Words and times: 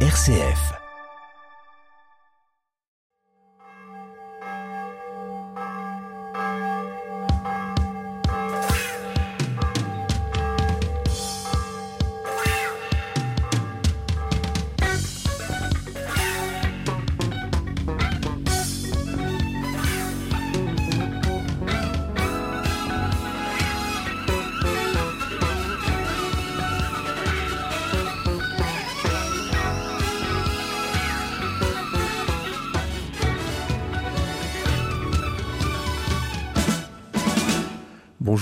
RCF. 0.00 0.85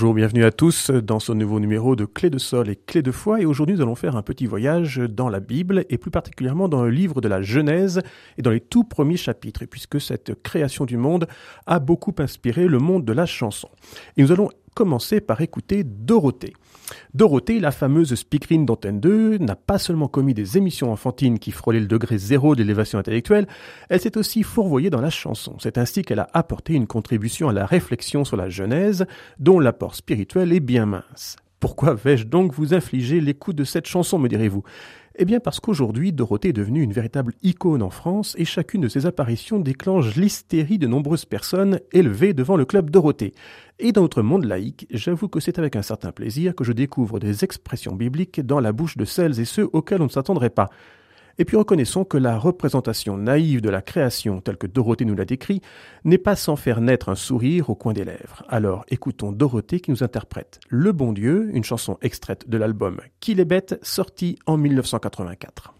Bonjour, 0.05 0.13
bienvenue 0.13 0.45
à 0.45 0.51
tous 0.51 0.91
dans 0.91 1.19
ce 1.19 1.31
nouveau 1.31 1.59
numéro 1.59 1.95
de 1.95 2.05
Clé 2.05 2.29
de 2.29 2.37
sol 2.37 2.69
et 2.69 2.75
Clé 2.75 3.01
de 3.01 3.09
foi. 3.11 3.41
Et 3.41 3.45
aujourd'hui, 3.47 3.75
nous 3.75 3.81
allons 3.81 3.95
faire 3.95 4.15
un 4.15 4.21
petit 4.21 4.45
voyage 4.45 4.97
dans 4.97 5.29
la 5.29 5.39
Bible 5.39 5.83
et 5.89 5.97
plus 5.97 6.11
particulièrement 6.11 6.69
dans 6.69 6.83
le 6.83 6.91
livre 6.91 7.21
de 7.21 7.27
la 7.27 7.41
Genèse 7.41 8.03
et 8.37 8.43
dans 8.43 8.51
les 8.51 8.59
tout 8.59 8.83
premiers 8.83 9.17
chapitres, 9.17 9.65
puisque 9.65 9.99
cette 9.99 10.43
création 10.43 10.85
du 10.85 10.97
monde 10.97 11.25
a 11.65 11.79
beaucoup 11.79 12.13
inspiré 12.19 12.67
le 12.67 12.77
monde 12.77 13.03
de 13.03 13.13
la 13.13 13.25
chanson. 13.25 13.67
Et 14.15 14.21
nous 14.21 14.31
allons 14.31 14.51
commencer 14.75 15.21
par 15.21 15.41
écouter 15.41 15.83
Dorothée. 15.83 16.53
Dorothée, 17.15 17.59
la 17.59 17.71
fameuse 17.71 18.13
speakerine 18.13 18.65
d'Antenne 18.65 18.99
2, 18.99 19.39
n'a 19.39 19.55
pas 19.55 19.79
seulement 19.79 20.07
commis 20.07 20.35
des 20.35 20.57
émissions 20.57 20.91
enfantines 20.91 21.39
qui 21.39 21.49
frôlaient 21.49 21.79
le 21.79 21.87
degré 21.87 22.19
zéro 22.19 22.55
d'élévation 22.55 22.99
intellectuelle, 22.99 23.47
elle 23.89 24.01
s'est 24.01 24.17
aussi 24.17 24.43
fourvoyée 24.43 24.91
dans 24.91 25.01
la 25.01 25.09
chanson. 25.09 25.55
C'est 25.59 25.79
ainsi 25.79 26.03
qu'elle 26.03 26.19
a 26.19 26.29
apporté 26.33 26.73
une 26.73 26.85
contribution 26.85 27.49
à 27.49 27.53
la 27.53 27.65
réflexion 27.65 28.23
sur 28.23 28.37
la 28.37 28.49
Genèse, 28.49 29.07
dont 29.39 29.59
l'apport 29.59 29.95
spirituel 29.95 30.53
est 30.53 30.59
bien 30.59 30.85
mince. 30.85 31.37
Pourquoi 31.59 31.95
vais-je 31.95 32.25
donc 32.25 32.53
vous 32.53 32.73
infliger 32.73 33.21
l'écoute 33.21 33.55
de 33.55 33.63
cette 33.63 33.87
chanson, 33.87 34.19
me 34.19 34.27
direz-vous? 34.27 34.63
Eh 35.17 35.25
bien 35.25 35.39
parce 35.39 35.59
qu'aujourd'hui, 35.59 36.11
Dorothée 36.11 36.49
est 36.49 36.53
devenue 36.53 36.81
une 36.81 36.91
véritable 36.91 37.33
icône 37.41 37.81
en 37.81 37.89
France 37.89 38.35
et 38.37 38.45
chacune 38.45 38.81
de 38.81 38.87
ses 38.87 39.05
apparitions 39.05 39.59
déclenche 39.59 40.15
l'hystérie 40.15 40.77
de 40.77 40.87
nombreuses 40.87 41.25
personnes 41.25 41.79
élevées 41.91 42.33
devant 42.33 42.57
le 42.57 42.65
club 42.65 42.89
Dorothée. 42.89 43.33
Et 43.79 43.91
dans 43.91 44.01
notre 44.01 44.21
monde 44.21 44.45
laïque, 44.45 44.87
j'avoue 44.89 45.27
que 45.27 45.39
c'est 45.39 45.59
avec 45.59 45.75
un 45.75 45.81
certain 45.81 46.11
plaisir 46.11 46.55
que 46.55 46.63
je 46.63 46.73
découvre 46.73 47.19
des 47.19 47.43
expressions 47.43 47.95
bibliques 47.95 48.41
dans 48.41 48.59
la 48.59 48.71
bouche 48.71 48.97
de 48.97 49.05
celles 49.05 49.39
et 49.39 49.45
ceux 49.45 49.69
auxquels 49.73 50.01
on 50.01 50.05
ne 50.05 50.09
s'attendrait 50.09 50.49
pas. 50.49 50.69
Et 51.37 51.45
puis 51.45 51.57
reconnaissons 51.57 52.05
que 52.05 52.17
la 52.17 52.37
représentation 52.37 53.17
naïve 53.17 53.61
de 53.61 53.69
la 53.69 53.81
création, 53.81 54.41
telle 54.41 54.57
que 54.57 54.67
Dorothée 54.67 55.05
nous 55.05 55.15
l'a 55.15 55.25
décrit, 55.25 55.61
n'est 56.03 56.17
pas 56.17 56.35
sans 56.35 56.55
faire 56.55 56.81
naître 56.81 57.09
un 57.09 57.15
sourire 57.15 57.69
au 57.69 57.75
coin 57.75 57.93
des 57.93 58.05
lèvres. 58.05 58.43
Alors 58.47 58.85
écoutons 58.89 59.31
Dorothée 59.31 59.79
qui 59.79 59.91
nous 59.91 60.03
interprète 60.03 60.59
Le 60.69 60.91
bon 60.91 61.11
Dieu, 61.11 61.49
une 61.53 61.63
chanson 61.63 61.97
extraite 62.01 62.49
de 62.49 62.57
l'album 62.57 63.01
Qu'il 63.19 63.39
est 63.39 63.45
bête, 63.45 63.77
sorti 63.81 64.39
en 64.45 64.57
1984. 64.57 65.74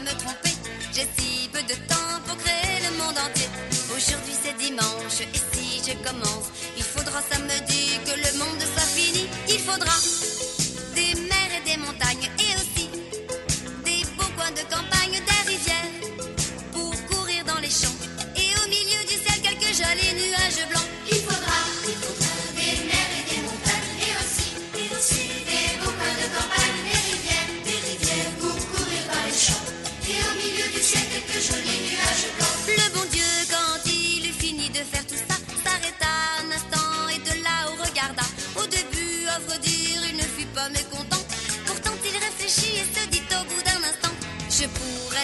Me 0.00 0.18
tromper. 0.18 0.54
J'ai 0.92 1.06
si 1.16 1.48
peu 1.52 1.62
de 1.62 1.74
temps 1.86 2.16
pour 2.26 2.36
créer 2.38 2.80
le 2.86 2.96
monde 2.98 3.18
entier. 3.18 3.48
Aujourd'hui 3.94 4.34
c'est 4.42 4.56
dimanche 4.56 5.20
et 5.20 5.40
si 5.52 5.82
je 5.86 5.94
commence, 6.06 6.48
il 6.76 6.82
faudra 6.82 7.20
samedi 7.30 7.98
que 8.06 8.14
le 8.16 8.38
monde 8.38 8.62
soit 8.74 8.90
fini. 8.96 9.26
Il 9.48 9.58
faudra 9.58 9.94
des 10.94 11.14
mers 11.28 11.52
et 11.58 11.64
des 11.70 11.76
montagnes 11.76 12.28
et 12.38 12.52
aussi 12.60 12.88
des 13.84 14.02
beaux 14.16 14.32
coins 14.36 14.52
de 14.52 14.64
campagne, 14.74 15.18
des 15.30 15.50
rivières 15.50 15.94
pour 16.72 16.92
courir 17.06 17.44
dans 17.44 17.60
les 17.60 17.70
champs. 17.70 17.98
Et 18.36 18.50
au 18.60 18.68
milieu 18.68 19.02
du 19.10 19.16
ciel 19.22 19.38
quelques 19.42 19.74
jolis 19.76 20.14
nuages 20.14 20.68
blancs. 20.70 20.91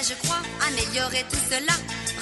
Je 0.02 0.14
crois, 0.26 0.42
améliorer 0.66 1.24
tout 1.30 1.42
cela. 1.50 1.74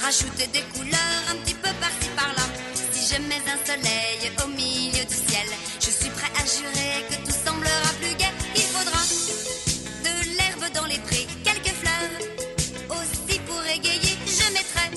Rajouter 0.02 0.46
des 0.48 0.62
couleurs 0.74 1.22
un 1.30 1.36
petit 1.36 1.54
peu 1.54 1.70
par-ci 1.80 2.08
par-là. 2.16 2.46
Si 2.92 3.14
je 3.14 3.20
mets 3.22 3.42
un 3.54 3.58
soleil 3.64 4.32
au 4.44 4.48
milieu 4.48 5.04
du 5.04 5.14
ciel, 5.14 5.48
je 5.80 5.90
suis 5.90 6.10
prêt 6.10 6.30
à 6.40 6.44
jurer 6.46 7.04
que 7.10 7.16
tout 7.26 7.36
semblera 7.44 7.90
plus 8.00 8.14
gai. 8.16 8.32
Il 8.54 8.62
faudra 8.62 9.02
de 10.06 10.14
l'herbe 10.36 10.72
dans 10.74 10.86
les 10.86 10.98
prés, 10.98 11.26
quelques 11.44 11.74
fleurs. 11.82 12.16
Aussi 12.90 13.38
pour 13.40 13.62
égayer, 13.64 14.16
je 14.26 14.52
mettrai 14.52 14.88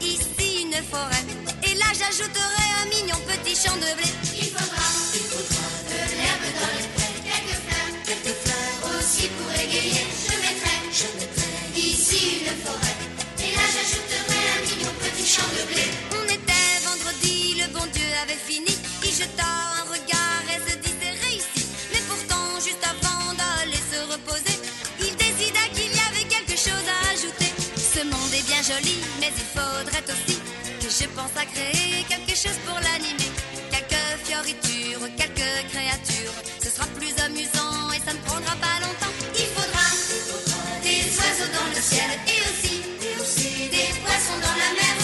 ici 0.00 0.62
une 0.62 0.82
forêt. 0.84 1.24
Et 1.64 1.74
là, 1.74 1.86
j'ajouterai 1.98 2.66
un 2.82 2.86
mignon 2.88 3.20
petit 3.26 3.56
champ 3.56 3.76
de 3.76 3.90
blé. 3.98 4.10
Il 4.36 4.50
faudra, 4.50 4.86
il 5.14 5.24
faudra 5.30 5.66
de 5.90 5.98
l'herbe 6.16 6.48
dans 6.60 6.72
les 6.78 6.88
prés, 6.94 7.01
jeta 19.22 19.50
un 19.78 19.84
regard 19.94 20.44
et 20.54 20.60
se 20.68 20.74
dit 20.82 20.94
c'est 21.00 21.16
réussi. 21.24 21.62
Mais 21.92 22.02
pourtant, 22.10 22.46
juste 22.66 22.84
avant 22.94 23.32
d'aller 23.38 23.82
se 23.92 24.00
reposer, 24.12 24.56
il 25.00 25.14
décida 25.16 25.62
qu'il 25.74 25.92
y 25.94 26.02
avait 26.10 26.28
quelque 26.34 26.56
chose 26.56 26.86
à 26.96 26.98
ajouter. 27.14 27.50
Ce 27.76 28.02
monde 28.04 28.32
est 28.34 28.46
bien 28.50 28.62
joli, 28.62 28.96
mais 29.20 29.30
il 29.42 29.48
faudrait 29.56 30.06
aussi 30.12 30.38
que 30.80 30.88
je 30.98 31.06
pense 31.16 31.34
à 31.36 31.44
créer 31.54 32.04
quelque 32.08 32.34
chose 32.42 32.58
pour 32.66 32.78
l'animer. 32.86 33.30
Quelques 33.70 34.06
fioritures, 34.26 35.06
quelques 35.16 35.54
créatures. 35.72 36.36
Ce 36.62 36.70
sera 36.70 36.86
plus 36.98 37.14
amusant 37.26 37.92
et 37.94 38.00
ça 38.06 38.12
ne 38.12 38.22
prendra 38.28 38.54
pas 38.66 38.76
longtemps. 38.84 39.14
Il 39.42 39.48
faudra 39.56 39.86
des 40.82 41.02
oiseaux 41.20 41.52
dans 41.58 41.68
le 41.74 41.80
ciel 41.80 42.10
et 42.34 42.40
aussi, 42.50 42.76
des 43.70 43.90
poissons 44.02 44.38
dans 44.46 44.56
la 44.62 44.70
mer 44.78 45.01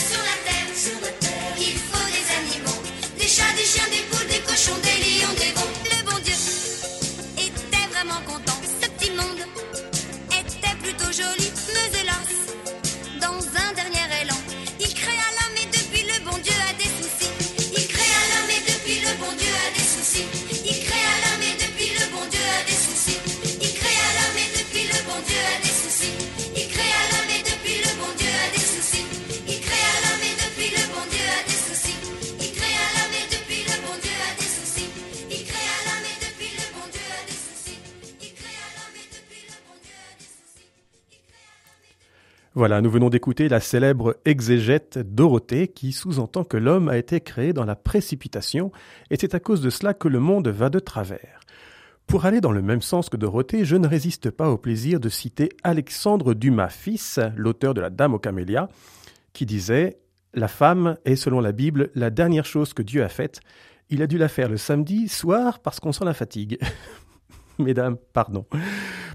Voilà, 42.58 42.80
nous 42.80 42.90
venons 42.90 43.08
d'écouter 43.08 43.48
la 43.48 43.60
célèbre 43.60 44.16
exégète 44.24 44.98
Dorothée 44.98 45.68
qui 45.68 45.92
sous-entend 45.92 46.42
que 46.42 46.56
l'homme 46.56 46.88
a 46.88 46.98
été 46.98 47.20
créé 47.20 47.52
dans 47.52 47.64
la 47.64 47.76
précipitation 47.76 48.72
et 49.10 49.16
c'est 49.16 49.36
à 49.36 49.38
cause 49.38 49.60
de 49.60 49.70
cela 49.70 49.94
que 49.94 50.08
le 50.08 50.18
monde 50.18 50.48
va 50.48 50.68
de 50.68 50.80
travers. 50.80 51.38
Pour 52.08 52.24
aller 52.24 52.40
dans 52.40 52.50
le 52.50 52.60
même 52.60 52.82
sens 52.82 53.10
que 53.10 53.16
Dorothée, 53.16 53.64
je 53.64 53.76
ne 53.76 53.86
résiste 53.86 54.32
pas 54.32 54.50
au 54.50 54.58
plaisir 54.58 54.98
de 54.98 55.08
citer 55.08 55.50
Alexandre 55.62 56.34
Dumas 56.34 56.70
fils, 56.70 57.20
l'auteur 57.36 57.74
de 57.74 57.80
La 57.80 57.90
Dame 57.90 58.14
aux 58.14 58.18
Camélias, 58.18 58.68
qui 59.32 59.46
disait 59.46 60.00
La 60.34 60.48
femme 60.48 60.96
est, 61.04 61.14
selon 61.14 61.38
la 61.38 61.52
Bible, 61.52 61.90
la 61.94 62.10
dernière 62.10 62.44
chose 62.44 62.74
que 62.74 62.82
Dieu 62.82 63.04
a 63.04 63.08
faite, 63.08 63.38
Il 63.88 64.02
a 64.02 64.08
dû 64.08 64.18
la 64.18 64.26
faire 64.26 64.48
le 64.48 64.56
samedi 64.56 65.06
soir 65.06 65.60
parce 65.60 65.78
qu'on 65.78 65.92
sent 65.92 66.04
la 66.04 66.12
fatigue. 66.12 66.58
Mesdames, 67.60 67.98
pardon. 68.12 68.46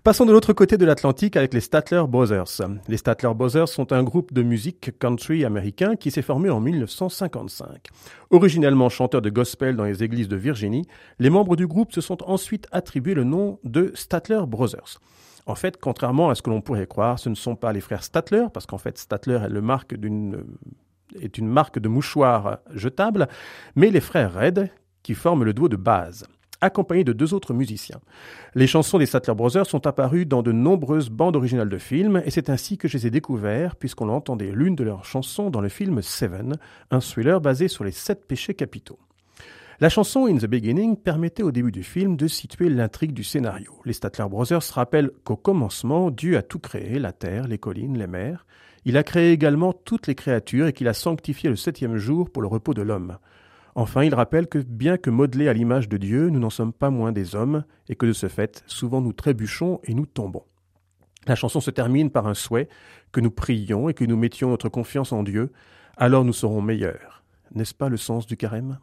Passons 0.03 0.25
de 0.25 0.33
l'autre 0.33 0.51
côté 0.51 0.77
de 0.77 0.83
l'Atlantique 0.83 1.37
avec 1.37 1.53
les 1.53 1.61
Statler 1.61 2.03
Brothers. 2.09 2.59
Les 2.89 2.97
Statler 2.97 3.33
Brothers 3.33 3.69
sont 3.69 3.93
un 3.93 4.03
groupe 4.03 4.33
de 4.33 4.43
musique 4.43 4.99
country 4.99 5.45
américain 5.45 5.95
qui 5.95 6.11
s'est 6.11 6.21
formé 6.21 6.49
en 6.49 6.59
1955. 6.59 7.87
Originellement 8.29 8.89
chanteurs 8.89 9.21
de 9.21 9.29
gospel 9.29 9.77
dans 9.77 9.85
les 9.85 10.03
églises 10.03 10.27
de 10.27 10.35
Virginie, 10.35 10.85
les 11.19 11.29
membres 11.29 11.55
du 11.55 11.67
groupe 11.67 11.93
se 11.93 12.01
sont 12.01 12.21
ensuite 12.29 12.67
attribués 12.73 13.13
le 13.13 13.23
nom 13.23 13.59
de 13.63 13.93
Statler 13.95 14.41
Brothers. 14.45 14.99
En 15.45 15.55
fait, 15.55 15.79
contrairement 15.79 16.29
à 16.29 16.35
ce 16.35 16.41
que 16.41 16.49
l'on 16.49 16.59
pourrait 16.59 16.85
croire, 16.85 17.17
ce 17.17 17.29
ne 17.29 17.35
sont 17.35 17.55
pas 17.55 17.71
les 17.71 17.79
frères 17.79 18.03
Statler, 18.03 18.47
parce 18.53 18.65
qu'en 18.65 18.77
fait, 18.77 18.97
Statler 18.97 19.39
est, 19.45 19.49
le 19.49 19.61
marque 19.61 19.95
d'une, 19.95 20.43
est 21.17 21.37
une 21.37 21.47
marque 21.47 21.79
de 21.79 21.87
mouchoir 21.87 22.57
jetable, 22.73 23.29
mais 23.77 23.89
les 23.89 24.01
frères 24.01 24.33
Red, 24.33 24.69
qui 25.01 25.13
forment 25.13 25.45
le 25.45 25.53
duo 25.53 25.69
de 25.69 25.77
base 25.77 26.25
accompagnés 26.63 27.03
de 27.03 27.13
deux 27.13 27.33
autres 27.33 27.53
musiciens. 27.53 27.99
Les 28.55 28.67
chansons 28.67 28.97
des 28.97 29.05
Sattler 29.05 29.35
Brothers 29.35 29.65
sont 29.65 29.85
apparues 29.85 30.25
dans 30.25 30.41
de 30.41 30.51
nombreuses 30.51 31.09
bandes 31.09 31.35
originales 31.35 31.69
de 31.69 31.77
films, 31.77 32.21
et 32.25 32.31
c'est 32.31 32.49
ainsi 32.49 32.77
que 32.77 32.87
je 32.87 32.97
les 32.97 33.07
ai 33.07 33.11
découverts, 33.11 33.75
puisqu'on 33.75 34.09
entendait 34.09 34.51
l'une 34.51 34.75
de 34.75 34.83
leurs 34.83 35.05
chansons 35.05 35.49
dans 35.49 35.61
le 35.61 35.69
film 35.69 36.01
Seven, 36.01 36.55
un 36.91 36.99
thriller 36.99 37.41
basé 37.41 37.67
sur 37.67 37.83
les 37.83 37.91
sept 37.91 38.25
péchés 38.27 38.53
capitaux. 38.53 38.99
La 39.79 39.89
chanson 39.89 40.27
In 40.27 40.37
the 40.37 40.45
Beginning 40.45 40.95
permettait 40.95 41.43
au 41.43 41.51
début 41.51 41.71
du 41.71 41.83
film 41.83 42.15
de 42.15 42.27
situer 42.27 42.69
l'intrigue 42.69 43.13
du 43.13 43.23
scénario. 43.23 43.73
Les 43.83 43.93
Statler 43.93 44.29
Brothers 44.29 44.63
rappellent 44.71 45.11
qu'au 45.23 45.35
commencement, 45.35 46.11
Dieu 46.11 46.37
a 46.37 46.41
tout 46.41 46.59
créé, 46.59 46.99
la 46.99 47.11
terre, 47.11 47.47
les 47.47 47.57
collines, 47.57 47.97
les 47.97 48.07
mers. 48.07 48.45
Il 48.85 48.97
a 48.97 49.03
créé 49.03 49.31
également 49.31 49.73
toutes 49.73 50.07
les 50.07 50.15
créatures 50.15 50.67
et 50.67 50.73
qu'il 50.73 50.87
a 50.87 50.93
sanctifié 50.93 51.49
le 51.49 51.55
septième 51.55 51.97
jour 51.97 52.29
pour 52.29 52.41
le 52.41 52.47
repos 52.47 52.73
de 52.73 52.81
l'homme. 52.81 53.17
Enfin, 53.75 54.03
il 54.03 54.13
rappelle 54.13 54.47
que 54.47 54.59
bien 54.59 54.97
que 54.97 55.09
modelés 55.09 55.47
à 55.47 55.53
l'image 55.53 55.89
de 55.89 55.97
Dieu, 55.97 56.29
nous 56.29 56.39
n'en 56.39 56.51
sommes 56.51 56.73
pas 56.73 56.91
moins 56.91 57.11
des 57.11 57.35
hommes, 57.35 57.63
et 57.89 57.95
que 57.95 58.05
de 58.05 58.13
ce 58.13 58.27
fait, 58.27 58.63
souvent 58.67 59.01
nous 59.01 59.13
trébuchons 59.13 59.79
et 59.83 59.93
nous 59.93 60.05
tombons. 60.05 60.43
La 61.25 61.35
chanson 61.35 61.59
se 61.59 61.71
termine 61.71 62.11
par 62.11 62.27
un 62.27 62.33
souhait, 62.33 62.69
que 63.11 63.21
nous 63.21 63.31
prions 63.31 63.89
et 63.89 63.93
que 63.93 64.05
nous 64.05 64.17
mettions 64.17 64.49
notre 64.49 64.69
confiance 64.69 65.11
en 65.11 65.23
Dieu, 65.23 65.51
alors 65.97 66.25
nous 66.25 66.33
serons 66.33 66.61
meilleurs. 66.61 67.23
N'est-ce 67.55 67.73
pas 67.73 67.89
le 67.89 67.97
sens 67.97 68.27
du 68.27 68.37
carême? 68.37 68.77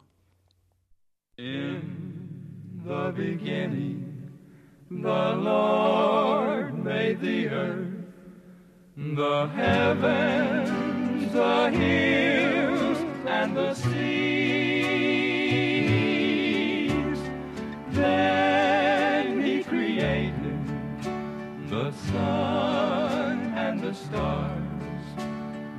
Sun 22.11 23.53
and 23.55 23.79
the 23.79 23.93
stars, 23.93 25.05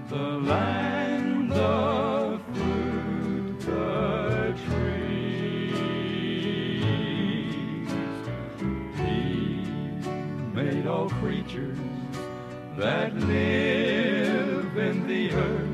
the 0.08 0.17
land 0.17 1.52
of 1.52 2.43
fruit, 2.55 3.61
the 3.61 4.55
trees. 4.67 5.76
He 8.96 9.76
made 10.55 10.87
all 10.87 11.08
creatures 11.11 11.79
that 12.78 13.14
live 13.14 14.76
in 14.76 15.06
the 15.06 15.32
earth 15.32 15.69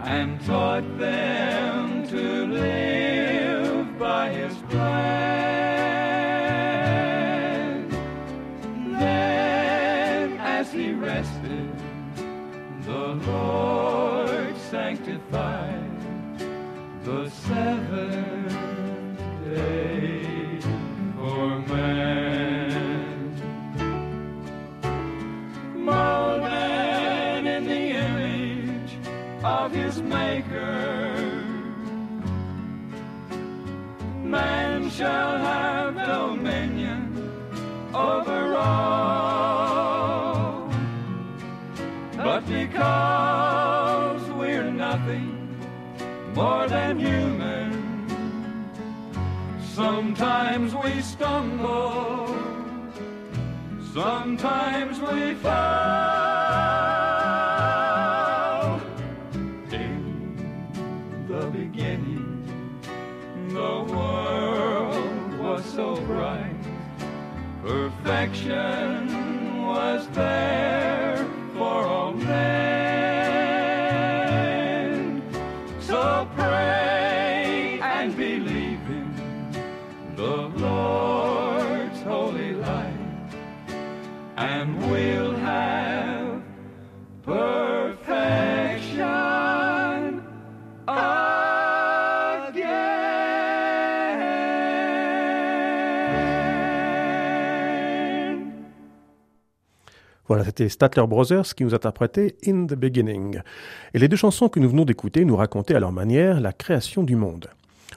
and 0.00 0.40
taught 0.44 0.98
them 0.98 1.43
because 42.46 44.30
we're 44.30 44.70
nothing 44.70 45.56
more 46.34 46.68
than 46.68 46.98
human, 46.98 47.33
sometimes 49.74 50.72
we 50.72 51.00
stumble, 51.00 52.28
sometimes 53.92 55.00
we 55.00 55.34
fall. 55.34 55.50
In 59.72 61.26
the 61.26 61.46
beginning, 61.46 62.44
the 63.48 63.82
world 63.92 65.38
was 65.40 65.64
so 65.64 65.96
bright, 66.02 66.54
perfection 67.62 69.08
was 69.66 70.06
there 70.10 70.53
c'était 100.56 100.68
Statler 100.68 101.04
Brothers 101.08 101.52
qui 101.56 101.64
nous 101.64 101.74
interprétait 101.74 102.36
In 102.46 102.66
the 102.66 102.74
Beginning. 102.74 103.40
Et 103.92 103.98
les 103.98 104.06
deux 104.06 104.14
chansons 104.14 104.48
que 104.48 104.60
nous 104.60 104.68
venons 104.68 104.84
d'écouter 104.84 105.24
nous 105.24 105.34
racontaient 105.34 105.74
à 105.74 105.80
leur 105.80 105.90
manière 105.90 106.40
la 106.40 106.52
création 106.52 107.02
du 107.02 107.16
monde. 107.16 107.48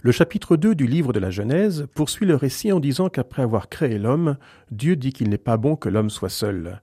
Le 0.01 0.11
chapitre 0.11 0.57
2 0.57 0.73
du 0.73 0.87
livre 0.87 1.13
de 1.13 1.19
la 1.19 1.29
Genèse 1.29 1.85
poursuit 1.93 2.25
le 2.25 2.33
récit 2.33 2.71
en 2.71 2.79
disant 2.79 3.09
qu'après 3.09 3.43
avoir 3.43 3.69
créé 3.69 3.99
l'homme, 3.99 4.37
Dieu 4.71 4.95
dit 4.95 5.13
qu'il 5.13 5.29
n'est 5.29 5.37
pas 5.37 5.57
bon 5.57 5.75
que 5.75 5.87
l'homme 5.87 6.09
soit 6.09 6.29
seul. 6.29 6.81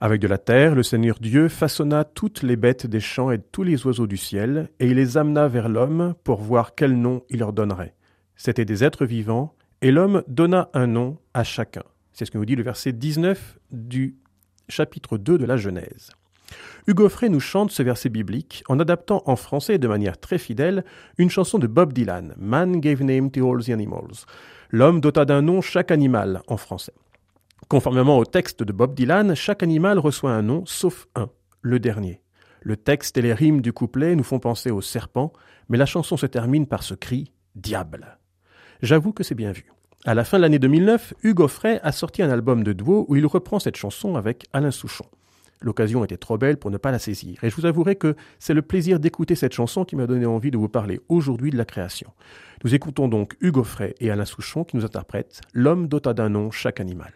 Avec 0.00 0.20
de 0.20 0.28
la 0.28 0.38
terre, 0.38 0.76
le 0.76 0.84
Seigneur 0.84 1.18
Dieu 1.20 1.48
façonna 1.48 2.04
toutes 2.04 2.44
les 2.44 2.54
bêtes 2.54 2.86
des 2.86 3.00
champs 3.00 3.32
et 3.32 3.40
tous 3.40 3.64
les 3.64 3.84
oiseaux 3.86 4.06
du 4.06 4.16
ciel, 4.16 4.68
et 4.78 4.86
il 4.86 4.94
les 4.94 5.18
amena 5.18 5.48
vers 5.48 5.68
l'homme 5.68 6.14
pour 6.22 6.40
voir 6.40 6.76
quel 6.76 6.96
nom 6.96 7.24
il 7.30 7.40
leur 7.40 7.52
donnerait. 7.52 7.96
C'étaient 8.36 8.64
des 8.64 8.84
êtres 8.84 9.06
vivants, 9.06 9.56
et 9.82 9.90
l'homme 9.90 10.22
donna 10.28 10.70
un 10.72 10.86
nom 10.86 11.18
à 11.34 11.42
chacun. 11.42 11.82
C'est 12.12 12.26
ce 12.26 12.30
que 12.30 12.38
nous 12.38 12.44
dit 12.44 12.54
le 12.54 12.62
verset 12.62 12.92
19 12.92 13.58
du 13.72 14.14
chapitre 14.70 15.18
2 15.18 15.38
de 15.38 15.44
la 15.44 15.56
Genèse. 15.56 16.10
Hugo 16.86 17.08
Frey 17.08 17.28
nous 17.28 17.40
chante 17.40 17.70
ce 17.70 17.82
verset 17.82 18.08
biblique 18.08 18.64
en 18.68 18.80
adaptant 18.80 19.22
en 19.26 19.36
français 19.36 19.78
de 19.78 19.88
manière 19.88 20.18
très 20.18 20.38
fidèle 20.38 20.84
une 21.18 21.30
chanson 21.30 21.58
de 21.58 21.66
Bob 21.66 21.92
Dylan, 21.92 22.34
Man 22.38 22.80
gave 22.80 23.02
name 23.02 23.30
to 23.30 23.48
all 23.48 23.62
the 23.62 23.70
animals. 23.70 24.26
L'homme 24.70 25.00
dota 25.00 25.24
d'un 25.24 25.42
nom 25.42 25.60
chaque 25.60 25.90
animal 25.90 26.42
en 26.46 26.56
français. 26.56 26.94
Conformément 27.68 28.18
au 28.18 28.24
texte 28.24 28.62
de 28.62 28.72
Bob 28.72 28.94
Dylan, 28.94 29.34
chaque 29.34 29.62
animal 29.62 29.98
reçoit 29.98 30.32
un 30.32 30.42
nom 30.42 30.64
sauf 30.66 31.06
un, 31.14 31.28
le 31.62 31.78
dernier. 31.78 32.20
Le 32.62 32.76
texte 32.76 33.16
et 33.16 33.22
les 33.22 33.32
rimes 33.32 33.60
du 33.60 33.72
couplet 33.72 34.16
nous 34.16 34.24
font 34.24 34.38
penser 34.38 34.70
au 34.70 34.80
serpent, 34.80 35.32
mais 35.68 35.78
la 35.78 35.86
chanson 35.86 36.16
se 36.16 36.26
termine 36.26 36.66
par 36.66 36.82
ce 36.82 36.94
cri 36.94 37.32
Diable. 37.54 38.18
J'avoue 38.82 39.12
que 39.12 39.22
c'est 39.22 39.34
bien 39.34 39.52
vu. 39.52 39.72
À 40.06 40.14
la 40.14 40.24
fin 40.24 40.38
de 40.38 40.42
l'année 40.42 40.58
2009, 40.58 41.12
Hugo 41.24 41.46
Frey 41.46 41.78
a 41.82 41.92
sorti 41.92 42.22
un 42.22 42.30
album 42.30 42.64
de 42.64 42.72
duo 42.72 43.04
où 43.08 43.16
il 43.16 43.26
reprend 43.26 43.58
cette 43.58 43.76
chanson 43.76 44.16
avec 44.16 44.46
Alain 44.54 44.70
Souchon. 44.70 45.04
L'occasion 45.60 46.02
était 46.02 46.16
trop 46.16 46.38
belle 46.38 46.56
pour 46.56 46.70
ne 46.70 46.78
pas 46.78 46.90
la 46.90 46.98
saisir, 46.98 47.44
et 47.44 47.50
je 47.50 47.54
vous 47.54 47.66
avouerai 47.66 47.96
que 47.96 48.16
c'est 48.38 48.54
le 48.54 48.62
plaisir 48.62 48.98
d'écouter 48.98 49.34
cette 49.34 49.52
chanson 49.52 49.84
qui 49.84 49.96
m'a 49.96 50.06
donné 50.06 50.24
envie 50.24 50.50
de 50.50 50.56
vous 50.56 50.70
parler 50.70 51.02
aujourd'hui 51.10 51.50
de 51.50 51.58
la 51.58 51.66
création. 51.66 52.12
Nous 52.64 52.74
écoutons 52.74 53.08
donc 53.08 53.36
Hugo 53.42 53.62
Frey 53.62 53.94
et 54.00 54.10
Alain 54.10 54.24
Souchon 54.24 54.64
qui 54.64 54.76
nous 54.76 54.86
interprètent 54.86 55.42
L'homme 55.52 55.86
dota 55.86 56.14
d'un 56.14 56.30
nom 56.30 56.50
chaque 56.50 56.80
animal. 56.80 57.12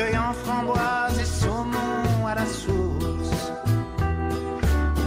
Cueillant 0.00 0.32
framboises 0.44 1.18
et 1.20 1.24
saumon 1.24 2.26
à 2.26 2.34
la 2.34 2.46
source. 2.46 3.52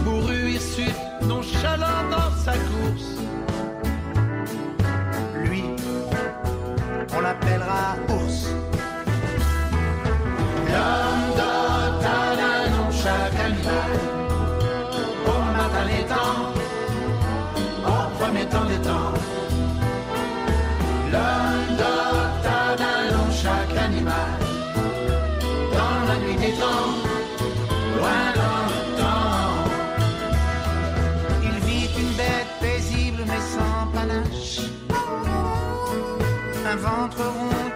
Mourut 0.04 0.50
hirsute, 0.52 1.02
nonchalant 1.22 2.02
dans 2.10 2.30
sa 2.44 2.52
course. 2.52 3.10
Lui, 5.44 5.64
on 7.16 7.20
l'appellera 7.20 7.96
ours. 8.08 8.54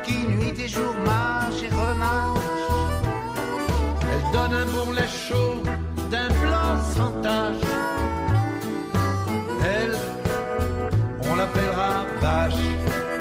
Qui 0.04 0.26
nuit 0.26 0.54
et 0.59 0.68
jour 0.68 0.95
marche 1.04 1.62
et 1.62 1.68
remarche. 1.68 2.40
Elle 4.11 4.33
donne 4.33 4.54
un 4.62 4.92
lait 4.92 5.09
chaud 5.09 5.62
d'un 6.11 6.28
blanc 6.40 6.75
sans 6.95 7.12
tache. 7.23 7.66
Elle, 9.64 9.97
on 11.30 11.35
l'appellera 11.37 12.07
vache. 12.21 13.17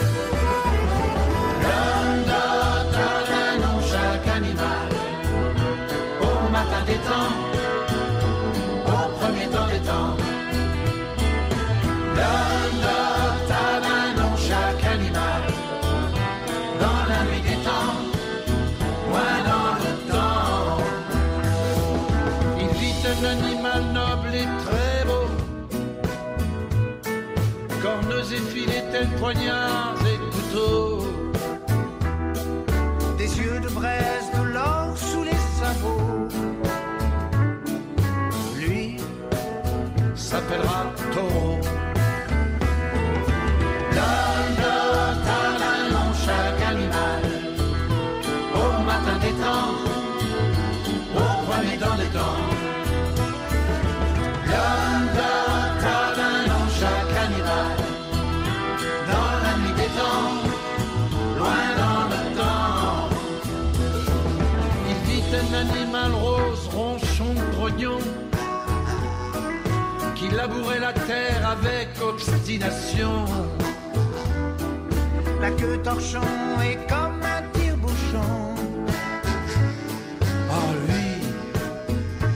Poignards 29.05 29.97
et 30.05 30.17
couteaux. 30.31 31.03
Des 33.17 33.37
yeux 33.39 33.59
de 33.59 33.69
braise, 33.69 34.16
qui 70.47 70.53
labourait 70.55 70.79
la 70.79 70.93
terre 70.93 71.49
avec 71.49 71.89
obstination. 72.01 73.25
La 75.41 75.51
queue 75.51 75.77
torchon 75.83 76.21
est 76.61 76.87
comme 76.87 77.21
un 77.23 77.41
tire-bouchon. 77.57 78.55
Oh, 80.49 80.73
lui 80.87 81.07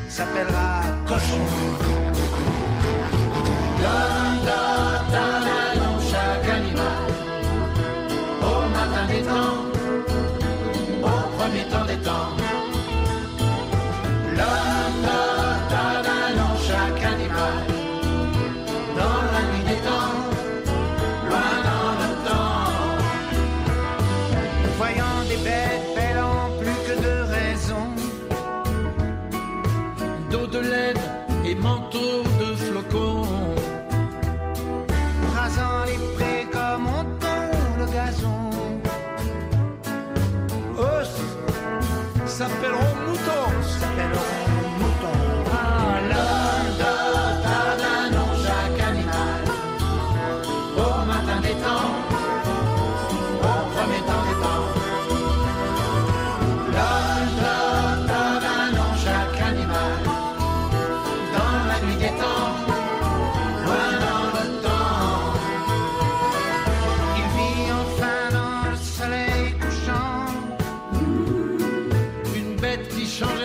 s'appellera 0.10 0.82
cochon. 1.08 1.48
Dote 3.80 5.14
un 5.14 5.80
nom 5.80 6.00
chaque 6.12 6.50
animal. 6.50 7.08
Au 8.42 8.70
matin 8.70 9.06
des 9.08 9.24
temps, 9.24 9.60
au 11.04 11.38
premier 11.38 11.66
temps. 11.70 11.81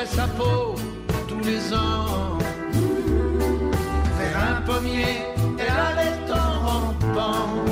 Sa 0.06 0.26
peau 0.28 0.74
tous 1.28 1.40
les 1.40 1.74
ans. 1.74 2.38
Vers 4.18 4.36
un 4.50 4.60
pommier, 4.62 5.22
elle 5.58 5.78
allait 5.88 6.32
en 6.32 6.66
rampant. 6.66 7.66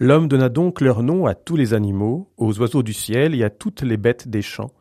L'homme 0.00 0.26
donna 0.26 0.48
donc 0.48 0.80
leur 0.80 1.02
nom 1.02 1.24
à 1.24 1.34
tous 1.34 1.56
les 1.56 1.72
animaux, 1.72 2.28
aux 2.36 2.58
oiseaux 2.58 2.82
du 2.82 2.92
ciel 2.92 3.34
et 3.34 3.44
à 3.44 3.48
toutes 3.48 3.82
les 3.82 3.96
bêtes 3.96 4.28
des 4.28 4.42
champs. 4.42 4.72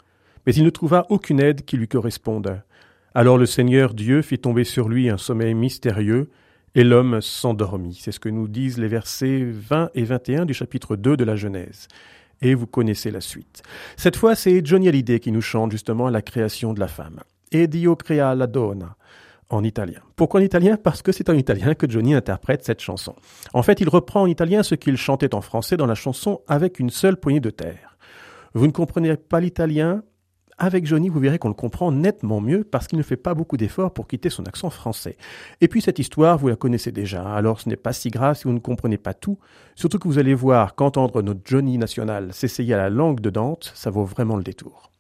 Mais 0.46 0.54
il 0.56 0.64
ne 0.64 0.70
trouva 0.70 1.06
aucune 1.10 1.40
aide 1.40 1.64
qui 1.64 1.78
lui 1.78 1.88
corresponde. 1.88 2.62
Alors 3.16 3.38
le 3.38 3.46
Seigneur 3.46 3.94
Dieu 3.94 4.24
fit 4.24 4.40
tomber 4.40 4.64
sur 4.64 4.90
lui 4.90 5.10
un 5.10 5.18
sommeil 5.18 5.54
mystérieux, 5.54 6.30
et 6.76 6.84
l'homme 6.84 7.22
s'endormit. 7.22 8.00
C'est 8.02 8.12
ce 8.12 8.20
que 8.20 8.30
nous 8.30 8.48
disent 8.48 8.80
les 8.80 8.88
versets 8.88 9.44
20 9.44 9.92
et 9.94 10.04
21 10.04 10.46
du 10.46 10.56
chapitre 10.56 10.96
2 10.96 11.16
de 11.16 11.24
la 11.24 11.36
Genèse. 11.36 11.88
Et 12.42 12.56
vous 12.56 12.66
connaissez 12.66 13.12
la 13.12 13.22
suite. 13.22 13.62
Cette 13.96 14.16
fois, 14.16 14.34
c'est 14.34 14.66
Johnny 14.66 14.90
Hallyday 14.90 15.20
qui 15.20 15.32
nous 15.32 15.42
chante 15.42 15.72
justement 15.72 16.10
la 16.10 16.24
création 16.24 16.74
de 16.74 16.80
la 16.80 16.88
femme. 16.88 17.20
E 17.54 17.68
Dio 17.68 17.96
crea 17.96 18.34
la 18.34 18.48
donna 18.48 18.96
en 19.50 19.64
italien. 19.64 20.00
Pourquoi 20.16 20.40
en 20.40 20.44
italien? 20.44 20.76
Parce 20.76 21.04
que 21.04 21.12
c'est 21.12 21.30
en 21.30 21.36
italien 21.36 21.76
que 21.76 21.88
Johnny 21.88 22.16
interprète 22.16 22.66
cette 22.66 22.82
chanson. 22.82 23.16
En 23.54 23.62
fait, 23.62 23.80
il 23.80 23.90
reprend 23.90 24.24
en 24.24 24.28
italien 24.28 24.64
ce 24.64 24.74
qu'il 24.74 24.98
chantait 24.98 25.36
en 25.36 25.42
français 25.42 25.78
dans 25.78 25.86
la 25.86 25.94
chanson 25.94 26.42
avec 26.48 26.80
une 26.80 26.90
seule 26.90 27.18
poignée 27.18 27.40
de 27.40 27.52
terre. 27.52 27.98
Vous 28.56 28.66
ne 28.66 28.72
comprenez 28.72 29.16
pas 29.16 29.40
l'italien 29.40 30.04
Avec 30.58 30.86
Johnny, 30.86 31.10
vous 31.10 31.20
verrez 31.20 31.40
qu'on 31.40 31.48
le 31.48 31.54
comprend 31.54 31.92
nettement 31.92 32.42
mieux 32.42 32.64
parce 32.64 32.88
qu'il 32.88 32.98
ne 32.98 33.04
fait 33.04 33.18
pas 33.18 33.34
beaucoup 33.34 33.58
d'efforts 33.58 33.94
pour 33.94 34.08
quitter 34.08 34.30
son 34.30 34.46
accent 34.46 34.70
français. 34.70 35.18
Et 35.62 35.68
puis 35.68 35.82
cette 35.82 36.00
histoire, 36.00 36.38
vous 36.38 36.48
la 36.48 36.56
connaissez 36.56 36.92
déjà, 36.92 37.24
alors 37.34 37.60
ce 37.60 37.70
n'est 37.70 37.76
pas 37.76 37.94
si 37.94 38.10
grave 38.10 38.36
si 38.36 38.44
vous 38.46 38.54
ne 38.54 38.60
comprenez 38.60 38.98
pas 38.98 39.14
tout, 39.14 39.40
surtout 39.76 40.00
que 40.00 40.08
vous 40.08 40.20
allez 40.20 40.34
voir 40.34 40.76
qu'entendre 40.76 41.22
notre 41.22 41.42
Johnny 41.46 41.78
national 41.78 42.34
s'essayer 42.34 42.74
à 42.74 42.78
la 42.78 42.90
langue 42.90 43.20
de 43.20 43.30
Dante, 43.30 43.72
ça 43.76 43.90
vaut 43.90 44.06
vraiment 44.06 44.38
le 44.38 44.44
détour. 44.44 44.93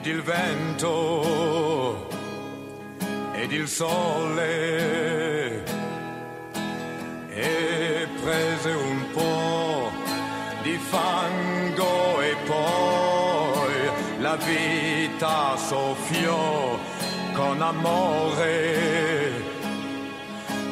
ed 0.00 0.06
il 0.06 0.22
vento 0.22 2.08
ed 3.32 3.52
il 3.52 3.68
sole 3.68 5.62
e 7.28 8.08
prese 8.22 8.70
un 8.70 9.10
po' 9.12 9.90
di 10.62 10.78
fango 10.78 12.22
e 12.22 12.34
poi 12.46 13.90
la 14.20 14.36
vita 14.36 15.58
soffiò 15.58 16.78
con 17.34 17.60
amore, 17.60 19.32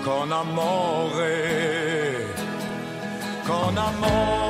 con 0.04 0.32
amore, 0.32 2.32
con 3.44 3.76
amore. 3.76 4.47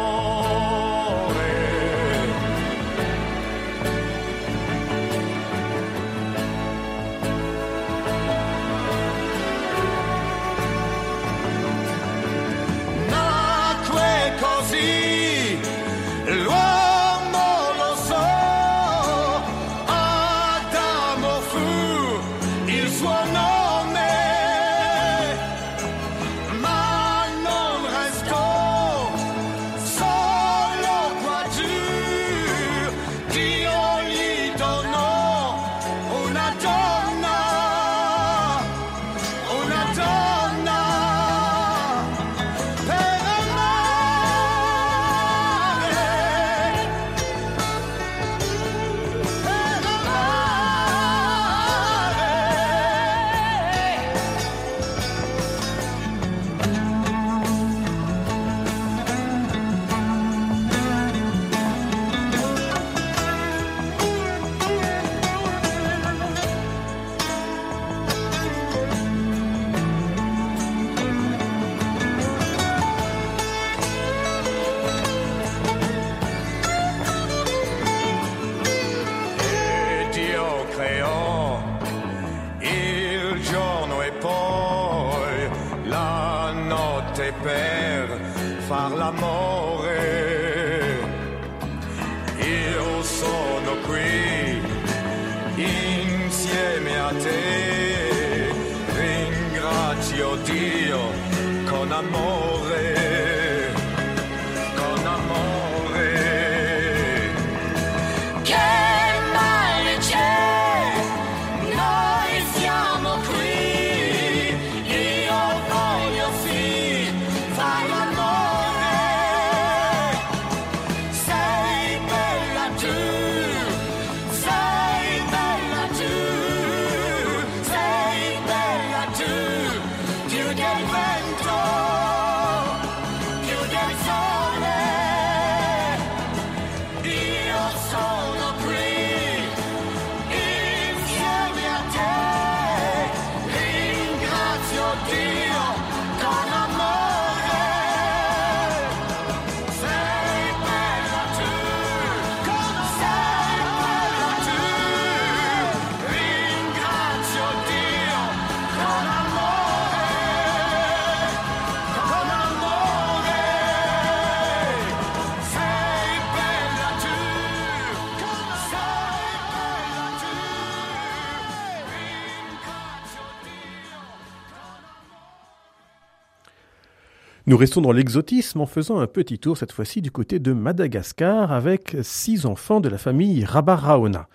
Nous 177.49 177.57
restons 177.57 177.81
dans 177.81 177.93
l'exotisme 177.93 178.61
en 178.61 178.67
faisant 178.67 178.99
un 178.99 179.07
petit 179.07 179.39
tour 179.39 179.57
cette 179.57 179.73
fois-ci 179.73 180.03
du 180.03 180.11
côté 180.11 180.39
de 180.39 180.53
Madagascar 180.53 181.51
avec 181.51 181.97
six 182.03 182.45
enfants 182.45 182.79
de 182.79 182.91
la 182.91 182.99
famille 182.99 183.43
Rabaraona. 183.43 184.29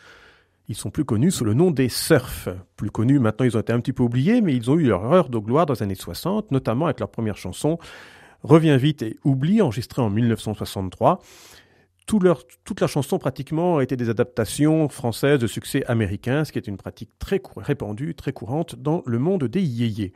Ils 0.68 0.74
sont 0.74 0.90
plus 0.90 1.06
connus 1.06 1.30
sous 1.30 1.46
le 1.46 1.54
nom 1.54 1.70
des 1.70 1.90
Surfs. 1.90 2.50
Plus 2.76 2.90
connus, 2.90 3.20
maintenant 3.20 3.46
ils 3.46 3.56
ont 3.56 3.60
été 3.60 3.72
un 3.72 3.80
petit 3.82 3.94
peu 3.94 4.02
oubliés, 4.02 4.42
mais 4.42 4.56
ils 4.56 4.72
ont 4.72 4.80
eu 4.80 4.86
leur 4.86 5.14
heure 5.14 5.30
de 5.30 5.38
gloire 5.38 5.68
dans 5.68 5.76
les 5.76 5.84
années 5.84 5.94
60, 5.94 6.50
notamment 6.50 6.86
avec 6.86 7.00
leur 7.00 7.10
première 7.12 7.38
chanson 7.38 7.78
Reviens 8.42 8.78
vite 8.78 9.04
et 9.04 9.20
oublie, 9.24 9.62
enregistrée 9.62 10.02
en 10.02 10.10
1963 10.10 11.22
leur, 12.22 12.44
toute 12.64 12.82
la 12.82 12.88
chanson 12.88 13.18
pratiquement 13.18 13.82
été 13.82 13.96
des 13.96 14.10
adaptations 14.10 14.90
françaises 14.90 15.40
de 15.40 15.48
succès 15.48 15.84
américains, 15.86 16.46
ce 16.46 16.52
qui 16.52 16.60
est 16.60 16.68
une 16.68 16.78
pratique 16.78 17.10
très 17.20 17.42
répandue, 17.58 18.16
très 18.16 18.34
courante 18.34 18.76
dans 18.76 19.04
le 19.06 19.20
monde 19.20 19.46
des 19.46 19.62
yéyés. 19.62 20.14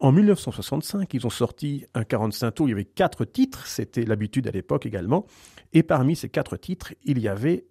En 0.00 0.12
1965, 0.12 1.12
ils 1.14 1.26
ont 1.26 1.30
sorti 1.30 1.86
un 1.94 2.04
45 2.04 2.50
tours, 2.50 2.68
il 2.68 2.70
y 2.70 2.74
avait 2.74 2.84
quatre 2.84 3.24
titres, 3.24 3.66
c'était 3.66 4.04
l'habitude 4.04 4.46
à 4.48 4.50
l'époque 4.50 4.86
également, 4.86 5.26
et 5.72 5.82
parmi 5.82 6.16
ces 6.16 6.28
quatre 6.28 6.56
titres, 6.56 6.94
il 7.04 7.18
y 7.18 7.28
avait 7.28 7.64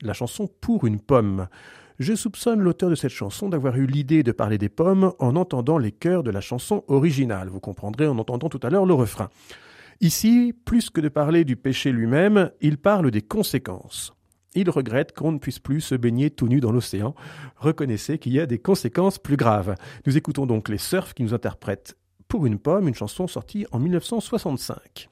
la 0.00 0.14
chanson 0.14 0.48
Pour 0.60 0.86
une 0.86 1.00
pomme. 1.00 1.48
Je 1.98 2.14
soupçonne 2.14 2.60
l'auteur 2.60 2.88
de 2.88 2.94
cette 2.94 3.12
chanson 3.12 3.50
d'avoir 3.50 3.76
eu 3.76 3.84
l'idée 3.86 4.22
de 4.22 4.32
parler 4.32 4.56
des 4.56 4.70
pommes 4.70 5.12
en 5.18 5.36
entendant 5.36 5.76
les 5.76 5.92
chœurs 5.92 6.22
de 6.22 6.30
la 6.30 6.40
chanson 6.40 6.82
originale. 6.88 7.50
Vous 7.50 7.60
comprendrez 7.60 8.06
en 8.06 8.16
entendant 8.18 8.48
tout 8.48 8.60
à 8.62 8.70
l'heure 8.70 8.86
le 8.86 8.94
refrain. 8.94 9.28
Ici, 10.02 10.54
plus 10.64 10.88
que 10.88 11.02
de 11.02 11.10
parler 11.10 11.44
du 11.44 11.56
péché 11.56 11.92
lui-même, 11.92 12.50
il 12.62 12.78
parle 12.78 13.10
des 13.10 13.20
conséquences. 13.20 14.14
Il 14.54 14.70
regrette 14.70 15.12
qu'on 15.12 15.32
ne 15.32 15.38
puisse 15.38 15.58
plus 15.58 15.82
se 15.82 15.94
baigner 15.94 16.30
tout 16.30 16.48
nu 16.48 16.58
dans 16.60 16.72
l'océan. 16.72 17.14
Reconnaissez 17.56 18.16
qu'il 18.16 18.32
y 18.32 18.40
a 18.40 18.46
des 18.46 18.58
conséquences 18.58 19.18
plus 19.18 19.36
graves. 19.36 19.74
Nous 20.06 20.16
écoutons 20.16 20.46
donc 20.46 20.70
les 20.70 20.78
surfs 20.78 21.12
qui 21.12 21.22
nous 21.22 21.34
interprètent 21.34 21.98
Pour 22.28 22.46
une 22.46 22.58
pomme, 22.58 22.88
une 22.88 22.94
chanson 22.94 23.26
sortie 23.26 23.66
en 23.72 23.78
1965. 23.78 25.10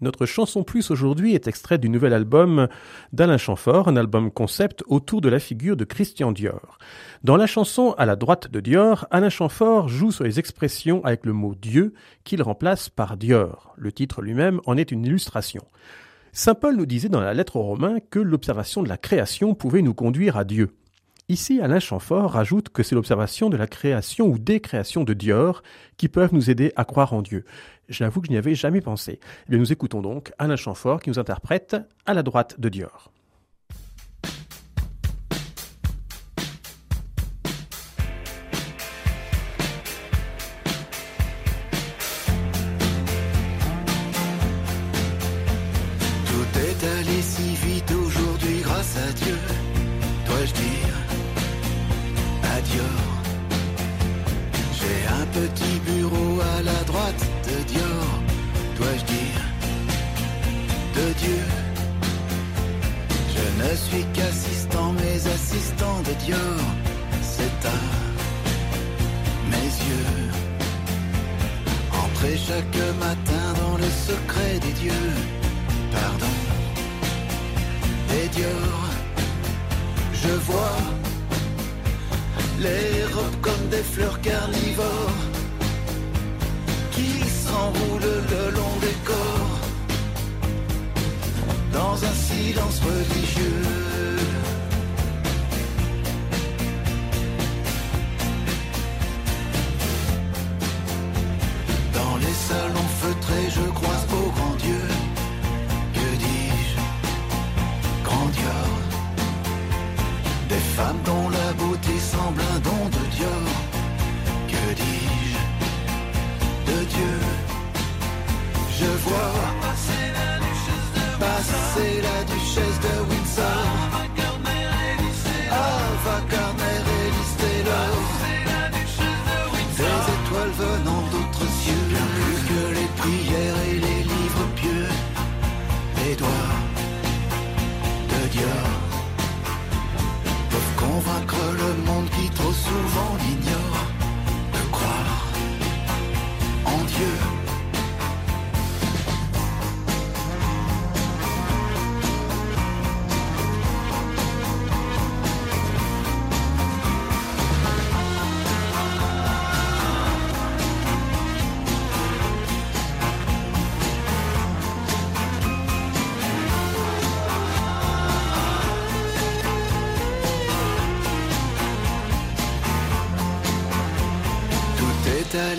Notre 0.00 0.26
chanson 0.26 0.62
plus 0.62 0.92
aujourd'hui 0.92 1.34
est 1.34 1.48
extraite 1.48 1.80
du 1.80 1.88
nouvel 1.88 2.12
album 2.12 2.68
d'Alain 3.12 3.36
Chamfort, 3.36 3.88
un 3.88 3.96
album 3.96 4.30
concept 4.30 4.84
autour 4.86 5.20
de 5.20 5.28
la 5.28 5.40
figure 5.40 5.76
de 5.76 5.84
Christian 5.84 6.30
Dior. 6.30 6.78
Dans 7.24 7.36
la 7.36 7.48
chanson 7.48 7.96
À 7.98 8.06
la 8.06 8.14
droite 8.14 8.48
de 8.48 8.60
Dior, 8.60 9.08
Alain 9.10 9.28
Chamfort 9.28 9.88
joue 9.88 10.12
sur 10.12 10.22
les 10.22 10.38
expressions 10.38 11.04
avec 11.04 11.26
le 11.26 11.32
mot 11.32 11.56
Dieu 11.60 11.94
qu'il 12.22 12.42
remplace 12.42 12.88
par 12.88 13.16
Dior. 13.16 13.74
Le 13.76 13.90
titre 13.90 14.22
lui-même 14.22 14.60
en 14.66 14.76
est 14.76 14.92
une 14.92 15.04
illustration. 15.04 15.64
Saint 16.32 16.54
Paul 16.54 16.76
nous 16.76 16.86
disait 16.86 17.08
dans 17.08 17.20
la 17.20 17.34
lettre 17.34 17.56
aux 17.56 17.62
Romains 17.62 17.98
que 18.08 18.20
l'observation 18.20 18.84
de 18.84 18.88
la 18.88 18.98
création 18.98 19.54
pouvait 19.56 19.82
nous 19.82 19.94
conduire 19.94 20.36
à 20.36 20.44
Dieu. 20.44 20.77
Ici, 21.30 21.60
Alain 21.60 21.78
Chamfort 21.78 22.32
rajoute 22.32 22.70
que 22.70 22.82
c'est 22.82 22.94
l'observation 22.94 23.50
de 23.50 23.58
la 23.58 23.66
création 23.66 24.28
ou 24.28 24.38
des 24.38 24.60
créations 24.60 25.04
de 25.04 25.12
Dior 25.12 25.62
qui 25.98 26.08
peuvent 26.08 26.32
nous 26.32 26.48
aider 26.48 26.72
à 26.74 26.86
croire 26.86 27.12
en 27.12 27.20
Dieu. 27.20 27.44
J'avoue 27.90 28.22
que 28.22 28.28
je 28.28 28.32
n'y 28.32 28.38
avais 28.38 28.54
jamais 28.54 28.80
pensé. 28.80 29.20
Eh 29.52 29.58
nous 29.58 29.70
écoutons 29.70 30.00
donc 30.00 30.32
Alain 30.38 30.56
Chamfort 30.56 31.02
qui 31.02 31.10
nous 31.10 31.18
interprète 31.18 31.76
à 32.06 32.14
la 32.14 32.22
droite 32.22 32.58
de 32.58 32.70
Dior. 32.70 33.12
Tout 46.24 46.58
est 46.58 46.86
allé 46.86 47.20
si 47.20 47.54
vite 47.54 47.92
aujourd'hui 47.92 48.62
grâce 48.62 48.96
à 48.96 49.12
Dieu. 49.12 49.37
C'est 67.22 67.66
à 67.66 67.78
mes 69.50 69.70
yeux. 69.88 70.30
Entrer 71.90 72.36
chaque 72.36 72.76
matin 73.00 73.54
dans 73.62 73.78
le 73.78 73.90
secret 74.06 74.58
des 74.60 74.72
dieux 74.72 75.14
pardon. 75.90 76.34
Et 78.12 78.28
Dior, 78.28 78.88
je 80.12 80.34
vois 80.48 80.82
les 82.60 83.04
robes 83.14 83.40
comme 83.40 83.68
des 83.70 83.82
fleurs 83.82 84.20
carnivores 84.20 85.22
qui 86.90 87.26
s'enroulent 87.26 88.22
le 88.34 88.50
long 88.54 88.76
des 88.82 88.96
corps 89.04 89.60
dans 91.72 92.04
un 92.04 92.12
silence 92.12 92.80
religieux. 92.80 93.97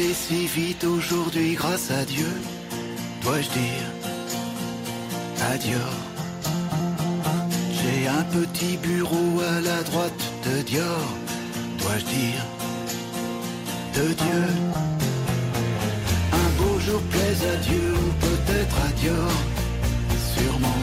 Si 0.01 0.47
vite 0.47 0.85
aujourd'hui 0.85 1.55
grâce 1.55 1.91
à 1.91 2.05
Dieu, 2.05 2.31
dois-je 3.21 3.49
dire 3.49 3.85
adieu. 5.51 5.77
J'ai 7.73 8.07
un 8.07 8.23
petit 8.23 8.77
bureau 8.77 9.41
à 9.41 9.59
la 9.59 9.83
droite 9.83 10.23
de 10.45 10.61
Dior, 10.61 11.03
dois-je 11.79 12.05
dire 12.05 12.45
de 13.95 14.13
Dieu. 14.13 14.43
Un 16.31 16.49
beau 16.63 16.79
jour 16.79 17.01
plaise 17.01 17.43
à 17.53 17.57
Dieu 17.57 17.93
ou 17.93 18.25
peut-être 18.25 18.75
à 18.87 18.91
Dior, 19.01 19.31
sûrement 20.33 20.81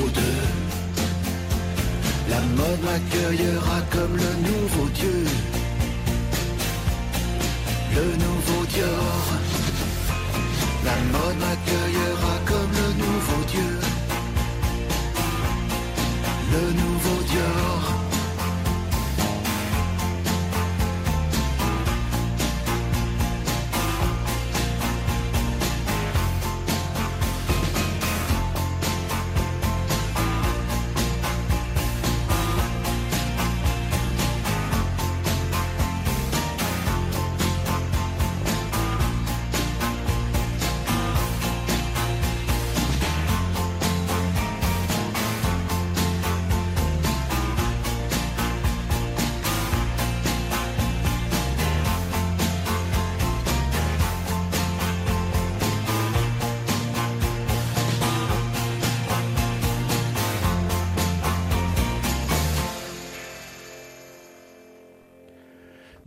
aux 0.00 0.08
deux. 0.08 0.42
La 2.30 2.40
mode 2.40 2.82
m'accueillera 2.82 3.80
comme 3.92 4.16
le 4.16 4.32
nouveau 4.50 4.88
Dieu 4.88 5.24
le 7.98 8.16
nouveau 8.16 8.57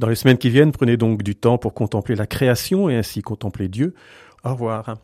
Dans 0.01 0.09
les 0.09 0.15
semaines 0.15 0.39
qui 0.39 0.49
viennent, 0.49 0.71
prenez 0.71 0.97
donc 0.97 1.21
du 1.21 1.35
temps 1.35 1.59
pour 1.59 1.75
contempler 1.75 2.15
la 2.15 2.25
création 2.25 2.89
et 2.89 2.95
ainsi 2.95 3.21
contempler 3.21 3.67
Dieu. 3.67 3.93
Au 4.43 4.49
revoir. 4.49 4.95